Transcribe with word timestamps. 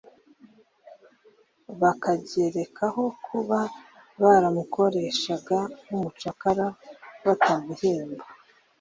bakagerekaho 1.81 3.03
kuba 3.25 3.59
baramukoreshaga 4.21 5.59
nk’umucakara 5.85 6.65
batamuhemba" 7.25 8.23